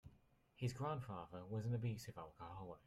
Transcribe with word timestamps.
His 0.55 0.73
grandfather 0.73 1.45
was 1.47 1.67
an 1.67 1.75
abusive 1.75 2.17
alcoholic. 2.17 2.79